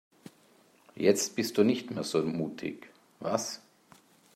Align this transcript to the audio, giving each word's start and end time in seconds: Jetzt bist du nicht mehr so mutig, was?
Jetzt 0.95 1.35
bist 1.35 1.59
du 1.59 1.63
nicht 1.63 1.91
mehr 1.91 2.03
so 2.03 2.23
mutig, 2.23 2.87
was? 3.19 3.61